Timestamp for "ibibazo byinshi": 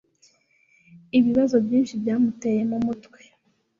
1.17-1.93